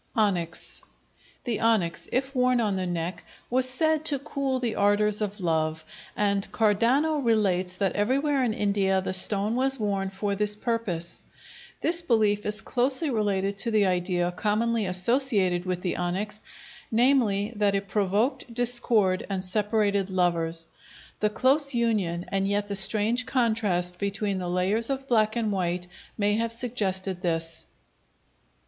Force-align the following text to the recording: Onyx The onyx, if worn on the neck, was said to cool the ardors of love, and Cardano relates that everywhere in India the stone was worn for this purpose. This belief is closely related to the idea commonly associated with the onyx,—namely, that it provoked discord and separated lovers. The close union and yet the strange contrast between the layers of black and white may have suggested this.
Onyx 0.15 0.81
The 1.43 1.59
onyx, 1.59 2.09
if 2.11 2.33
worn 2.33 2.59
on 2.59 2.75
the 2.75 2.87
neck, 2.87 3.23
was 3.51 3.69
said 3.69 4.03
to 4.05 4.17
cool 4.17 4.57
the 4.57 4.73
ardors 4.73 5.21
of 5.21 5.39
love, 5.39 5.85
and 6.17 6.51
Cardano 6.51 7.23
relates 7.23 7.75
that 7.75 7.91
everywhere 7.95 8.43
in 8.43 8.51
India 8.51 8.99
the 8.99 9.13
stone 9.13 9.55
was 9.55 9.79
worn 9.79 10.09
for 10.09 10.33
this 10.33 10.55
purpose. 10.55 11.23
This 11.81 12.01
belief 12.01 12.47
is 12.47 12.61
closely 12.61 13.11
related 13.11 13.59
to 13.59 13.69
the 13.69 13.85
idea 13.85 14.31
commonly 14.31 14.87
associated 14.87 15.65
with 15.67 15.81
the 15.83 15.95
onyx,—namely, 15.97 17.53
that 17.57 17.75
it 17.75 17.87
provoked 17.87 18.51
discord 18.51 19.27
and 19.29 19.45
separated 19.45 20.09
lovers. 20.09 20.65
The 21.19 21.29
close 21.29 21.75
union 21.75 22.25
and 22.29 22.47
yet 22.47 22.69
the 22.69 22.75
strange 22.75 23.27
contrast 23.27 23.99
between 23.99 24.39
the 24.39 24.49
layers 24.49 24.89
of 24.89 25.07
black 25.07 25.35
and 25.35 25.51
white 25.51 25.85
may 26.17 26.37
have 26.37 26.51
suggested 26.51 27.21
this. 27.21 27.67